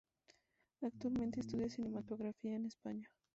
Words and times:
Actualmente 0.81 1.41
estudia 1.41 1.69
cinematografía 1.69 2.55
en 2.55 2.65
España. 2.65 3.07